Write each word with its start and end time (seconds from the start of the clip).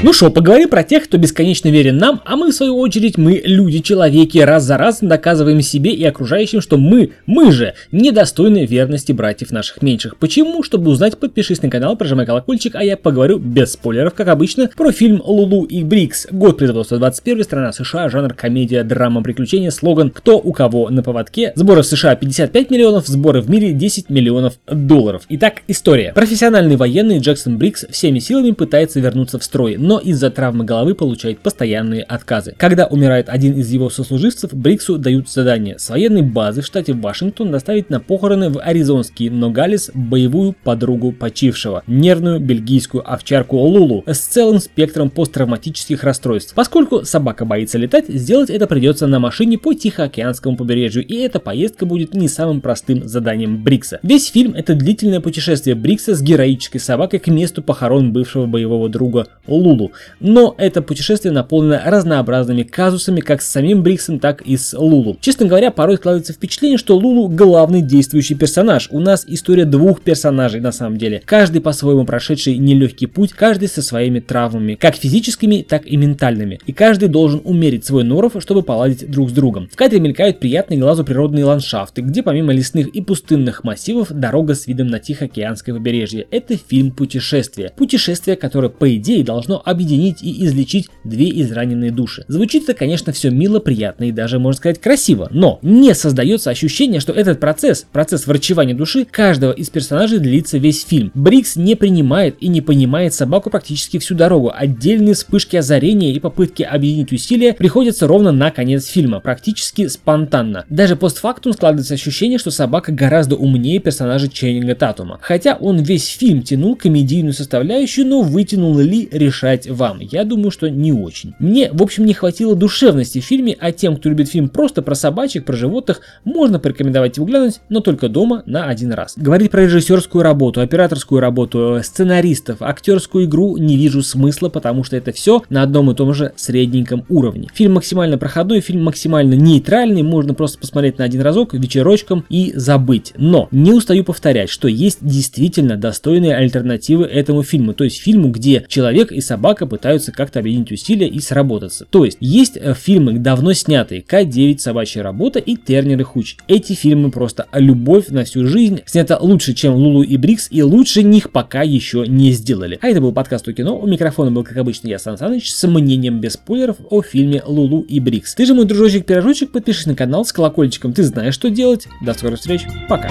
Ну 0.00 0.12
что, 0.12 0.30
поговорим 0.30 0.68
про 0.68 0.84
тех, 0.84 1.04
кто 1.04 1.18
бесконечно 1.18 1.68
верен 1.70 1.98
нам, 1.98 2.22
а 2.24 2.36
мы 2.36 2.52
в 2.52 2.54
свою 2.54 2.78
очередь, 2.78 3.18
мы 3.18 3.42
люди-человеки, 3.44 4.38
раз 4.38 4.62
за 4.62 4.78
раз 4.78 4.98
доказываем 5.00 5.60
себе 5.60 5.90
и 5.90 6.04
окружающим, 6.04 6.60
что 6.60 6.78
мы, 6.78 7.10
мы 7.26 7.50
же, 7.50 7.74
недостойны 7.90 8.64
верности 8.64 9.10
братьев 9.10 9.50
наших 9.50 9.82
меньших. 9.82 10.16
Почему? 10.16 10.62
Чтобы 10.62 10.92
узнать, 10.92 11.18
подпишись 11.18 11.62
на 11.62 11.68
канал, 11.68 11.96
прожимай 11.96 12.26
колокольчик, 12.26 12.76
а 12.76 12.84
я 12.84 12.96
поговорю 12.96 13.38
без 13.40 13.72
спойлеров, 13.72 14.14
как 14.14 14.28
обычно, 14.28 14.70
про 14.76 14.92
фильм 14.92 15.20
«Лулу 15.24 15.64
и 15.64 15.82
Брикс». 15.82 16.28
Год 16.30 16.58
производства 16.58 16.98
21 16.98 17.42
страна 17.42 17.72
США, 17.72 18.08
жанр 18.08 18.34
комедия, 18.34 18.84
драма, 18.84 19.24
приключения, 19.24 19.72
слоган 19.72 20.10
«Кто 20.10 20.38
у 20.38 20.52
кого 20.52 20.90
на 20.90 21.02
поводке». 21.02 21.52
Сборы 21.56 21.82
в 21.82 21.86
США 21.86 22.14
55 22.14 22.70
миллионов, 22.70 23.08
сборы 23.08 23.40
в 23.40 23.50
мире 23.50 23.72
10 23.72 24.10
миллионов 24.10 24.54
долларов. 24.68 25.22
Итак, 25.28 25.62
история. 25.66 26.12
Профессиональный 26.14 26.76
военный 26.76 27.18
Джексон 27.18 27.58
Брикс 27.58 27.84
всеми 27.90 28.20
силами 28.20 28.52
пытается 28.52 29.00
вернуться 29.00 29.40
в 29.40 29.44
строй, 29.44 29.76
но 29.88 29.98
из-за 29.98 30.28
травмы 30.28 30.66
головы 30.66 30.94
получает 30.94 31.38
постоянные 31.38 32.02
отказы. 32.02 32.54
Когда 32.58 32.86
умирает 32.86 33.30
один 33.30 33.54
из 33.54 33.70
его 33.70 33.88
сослуживцев, 33.88 34.52
Бриксу 34.52 34.98
дают 34.98 35.30
задание 35.30 35.78
с 35.78 35.88
военной 35.88 36.20
базы 36.20 36.60
в 36.60 36.66
штате 36.66 36.92
Вашингтон 36.92 37.50
доставить 37.50 37.88
на 37.88 37.98
похороны 37.98 38.50
в 38.50 38.60
аризонский 38.60 39.30
Ногалис 39.30 39.90
боевую 39.94 40.54
подругу 40.62 41.12
почившего, 41.12 41.82
нервную 41.86 42.38
бельгийскую 42.38 43.02
овчарку 43.10 43.56
Лулу 43.56 44.04
с 44.06 44.18
целым 44.18 44.60
спектром 44.60 45.08
посттравматических 45.08 46.04
расстройств. 46.04 46.52
Поскольку 46.54 47.06
собака 47.06 47.46
боится 47.46 47.78
летать, 47.78 48.08
сделать 48.08 48.50
это 48.50 48.66
придется 48.66 49.06
на 49.06 49.18
машине 49.18 49.56
по 49.56 49.72
Тихоокеанскому 49.72 50.58
побережью, 50.58 51.06
и 51.06 51.14
эта 51.14 51.40
поездка 51.40 51.86
будет 51.86 52.12
не 52.12 52.28
самым 52.28 52.60
простым 52.60 53.08
заданием 53.08 53.64
Брикса. 53.64 54.00
Весь 54.02 54.26
фильм 54.26 54.52
это 54.52 54.74
длительное 54.74 55.20
путешествие 55.20 55.74
Брикса 55.74 56.14
с 56.14 56.20
героической 56.20 56.78
собакой 56.78 57.20
к 57.20 57.28
месту 57.28 57.62
похорон 57.62 58.12
бывшего 58.12 58.44
боевого 58.44 58.90
друга 58.90 59.28
Лулу. 59.46 59.77
Но 60.20 60.54
это 60.58 60.82
путешествие 60.82 61.32
наполнено 61.32 61.82
разнообразными 61.84 62.62
казусами 62.62 63.20
как 63.20 63.42
с 63.42 63.48
самим 63.48 63.82
Бриксом, 63.82 64.18
так 64.18 64.42
и 64.42 64.56
с 64.56 64.76
Лулу. 64.76 65.16
Честно 65.20 65.46
говоря, 65.46 65.70
порой 65.70 65.96
складывается 65.96 66.32
впечатление, 66.32 66.78
что 66.78 66.96
Лулу 66.96 67.28
главный 67.28 67.82
действующий 67.82 68.34
персонаж. 68.34 68.88
У 68.90 69.00
нас 69.00 69.24
история 69.26 69.64
двух 69.64 70.00
персонажей 70.00 70.60
на 70.60 70.72
самом 70.72 70.98
деле. 70.98 71.22
Каждый 71.24 71.60
по-своему 71.60 72.04
прошедший 72.04 72.56
нелегкий 72.56 73.06
путь, 73.06 73.32
каждый 73.32 73.68
со 73.68 73.82
своими 73.82 74.20
травмами, 74.20 74.74
как 74.74 74.96
физическими, 74.96 75.64
так 75.68 75.86
и 75.86 75.96
ментальными. 75.96 76.60
И 76.66 76.72
каждый 76.72 77.08
должен 77.08 77.40
умерить 77.44 77.84
свой 77.84 78.04
норов, 78.04 78.32
чтобы 78.40 78.62
поладить 78.62 79.10
друг 79.10 79.30
с 79.30 79.32
другом. 79.32 79.68
В 79.70 79.76
кадре 79.76 80.00
мелькают 80.00 80.40
приятные 80.40 80.78
глазу 80.78 81.04
природные 81.04 81.44
ландшафты, 81.44 82.02
где 82.02 82.22
помимо 82.22 82.52
лесных 82.52 82.88
и 82.88 83.00
пустынных 83.00 83.64
массивов 83.64 84.12
дорога 84.12 84.54
с 84.54 84.66
видом 84.66 84.88
на 84.88 84.98
Тихоокеанское 84.98 85.74
побережье. 85.74 86.26
Это 86.30 86.56
фильм 86.56 86.90
путешествие. 86.90 87.72
Путешествие, 87.76 88.36
которое 88.36 88.68
по 88.68 88.94
идее 88.96 89.24
должно 89.24 89.62
объединить 89.68 90.22
и 90.22 90.44
излечить 90.44 90.88
две 91.04 91.28
израненные 91.42 91.90
души. 91.90 92.24
Звучит 92.28 92.64
это, 92.64 92.74
конечно, 92.74 93.12
все 93.12 93.30
мило, 93.30 93.60
приятно 93.60 94.04
и 94.04 94.12
даже, 94.12 94.38
можно 94.38 94.58
сказать, 94.58 94.80
красиво, 94.80 95.28
но 95.30 95.58
не 95.62 95.94
создается 95.94 96.50
ощущение, 96.50 97.00
что 97.00 97.12
этот 97.12 97.40
процесс, 97.40 97.86
процесс 97.92 98.26
врачевания 98.26 98.74
души 98.74 99.04
каждого 99.04 99.52
из 99.52 99.70
персонажей 99.70 100.18
длится 100.18 100.58
весь 100.58 100.84
фильм. 100.84 101.10
Брикс 101.14 101.56
не 101.56 101.74
принимает 101.74 102.36
и 102.40 102.48
не 102.48 102.60
понимает 102.60 103.14
собаку 103.14 103.50
практически 103.50 103.98
всю 103.98 104.14
дорогу. 104.14 104.52
Отдельные 104.54 105.14
вспышки 105.14 105.56
озарения 105.56 106.12
и 106.12 106.18
попытки 106.18 106.62
объединить 106.62 107.12
усилия 107.12 107.54
приходятся 107.54 108.06
ровно 108.06 108.32
на 108.32 108.50
конец 108.50 108.86
фильма, 108.86 109.20
практически 109.20 109.88
спонтанно. 109.88 110.64
Даже 110.68 110.96
постфактум 110.96 111.52
складывается 111.52 111.94
ощущение, 111.94 112.38
что 112.38 112.50
собака 112.50 112.92
гораздо 112.92 113.36
умнее 113.36 113.80
персонажа 113.80 114.28
Ченнинга 114.28 114.74
Татума. 114.74 115.18
Хотя 115.20 115.56
он 115.56 115.78
весь 115.82 116.06
фильм 116.06 116.42
тянул 116.42 116.76
комедийную 116.76 117.32
составляющую, 117.32 118.06
но 118.06 118.22
вытянул 118.22 118.78
ли 118.78 119.08
решать 119.10 119.57
вам? 119.66 120.00
Я 120.00 120.24
думаю, 120.24 120.50
что 120.50 120.68
не 120.68 120.92
очень. 120.92 121.34
Мне, 121.38 121.70
в 121.72 121.82
общем, 121.82 122.04
не 122.04 122.14
хватило 122.14 122.54
душевности 122.54 123.20
в 123.20 123.24
фильме, 123.24 123.56
а 123.58 123.72
тем, 123.72 123.96
кто 123.96 124.08
любит 124.08 124.28
фильм 124.28 124.48
просто 124.48 124.82
про 124.82 124.94
собачек, 124.94 125.44
про 125.44 125.56
животных, 125.56 126.00
можно 126.24 126.58
порекомендовать 126.58 127.16
его 127.16 127.26
глянуть, 127.26 127.60
но 127.68 127.80
только 127.80 128.08
дома 128.08 128.42
на 128.46 128.66
один 128.66 128.92
раз. 128.92 129.14
Говорить 129.16 129.50
про 129.50 129.62
режиссерскую 129.62 130.22
работу, 130.22 130.60
операторскую 130.60 131.20
работу, 131.20 131.80
сценаристов, 131.82 132.58
актерскую 132.60 133.24
игру 133.24 133.56
не 133.56 133.76
вижу 133.76 134.02
смысла, 134.02 134.48
потому 134.48 134.84
что 134.84 134.96
это 134.96 135.12
все 135.12 135.42
на 135.48 135.62
одном 135.62 135.90
и 135.90 135.94
том 135.94 136.14
же 136.14 136.32
средненьком 136.36 137.04
уровне. 137.08 137.48
Фильм 137.54 137.74
максимально 137.74 138.18
проходной, 138.18 138.60
фильм 138.60 138.84
максимально 138.84 139.34
нейтральный, 139.34 140.02
можно 140.02 140.34
просто 140.34 140.58
посмотреть 140.58 140.98
на 140.98 141.04
один 141.04 141.20
разок 141.20 141.54
вечерочком 141.54 142.24
и 142.28 142.52
забыть. 142.54 143.12
Но 143.16 143.48
не 143.50 143.72
устаю 143.72 144.04
повторять, 144.04 144.50
что 144.50 144.68
есть 144.68 144.98
действительно 145.00 145.76
достойные 145.76 146.36
альтернативы 146.36 147.04
этому 147.04 147.42
фильму, 147.42 147.74
то 147.74 147.84
есть 147.84 148.00
фильму, 148.00 148.28
где 148.28 148.64
человек 148.68 149.12
и 149.12 149.20
собака 149.20 149.47
собака 149.48 149.66
пытаются 149.66 150.12
как-то 150.12 150.40
объединить 150.40 150.70
усилия 150.72 151.08
и 151.08 151.20
сработаться. 151.20 151.86
То 151.88 152.04
есть, 152.04 152.18
есть 152.20 152.58
э, 152.58 152.74
фильмы 152.74 153.14
давно 153.14 153.54
снятые, 153.54 154.02
К9 154.02 154.58
«Собачья 154.58 155.02
работа» 155.02 155.38
и 155.38 155.56
Тернер 155.56 155.98
и 156.00 156.02
Хуч. 156.02 156.36
Эти 156.48 156.74
фильмы 156.74 157.10
просто 157.10 157.46
любовь 157.54 158.08
на 158.08 158.24
всю 158.24 158.46
жизнь, 158.46 158.82
снято 158.84 159.16
лучше, 159.18 159.54
чем 159.54 159.72
Лулу 159.72 160.02
и 160.02 160.18
Брикс, 160.18 160.48
и 160.50 160.62
лучше 160.62 161.02
них 161.02 161.30
пока 161.30 161.62
еще 161.62 162.04
не 162.06 162.32
сделали. 162.32 162.78
А 162.82 162.88
это 162.88 163.00
был 163.00 163.12
подкаст 163.12 163.48
о 163.48 163.54
кино, 163.54 163.78
у 163.78 163.86
микрофона 163.86 164.30
был, 164.30 164.44
как 164.44 164.58
обычно, 164.58 164.88
я, 164.88 164.98
Сан 164.98 165.16
Саныч, 165.16 165.50
с 165.50 165.66
мнением 165.66 166.20
без 166.20 166.34
спойлеров 166.34 166.76
о 166.90 167.00
фильме 167.00 167.42
Лулу 167.46 167.80
и 167.80 168.00
Брикс. 168.00 168.34
Ты 168.34 168.44
же 168.44 168.52
мой 168.52 168.66
дружочек-пирожочек, 168.66 169.50
подпишись 169.50 169.86
на 169.86 169.94
канал 169.94 170.26
с 170.26 170.32
колокольчиком, 170.34 170.92
ты 170.92 171.04
знаешь, 171.04 171.32
что 171.32 171.48
делать. 171.48 171.88
До 172.04 172.12
скорых 172.12 172.38
встреч, 172.38 172.66
пока. 172.86 173.10